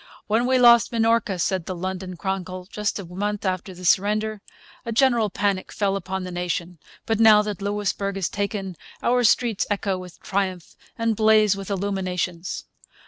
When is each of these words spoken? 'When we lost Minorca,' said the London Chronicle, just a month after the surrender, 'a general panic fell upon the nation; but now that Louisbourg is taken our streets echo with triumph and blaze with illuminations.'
'When 0.25 0.47
we 0.47 0.57
lost 0.57 0.91
Minorca,' 0.91 1.37
said 1.37 1.67
the 1.67 1.75
London 1.75 2.17
Chronicle, 2.17 2.65
just 2.71 2.97
a 2.97 3.05
month 3.05 3.45
after 3.45 3.71
the 3.71 3.85
surrender, 3.85 4.41
'a 4.83 4.91
general 4.91 5.29
panic 5.29 5.71
fell 5.71 5.95
upon 5.95 6.23
the 6.23 6.31
nation; 6.31 6.79
but 7.05 7.19
now 7.19 7.43
that 7.43 7.61
Louisbourg 7.61 8.17
is 8.17 8.27
taken 8.27 8.77
our 9.03 9.23
streets 9.23 9.67
echo 9.69 9.99
with 9.99 10.19
triumph 10.21 10.75
and 10.97 11.15
blaze 11.15 11.55
with 11.55 11.69
illuminations.' 11.69 12.65